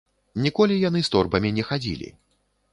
[0.45, 2.09] Ніколі яны з торбамі не хадзілі.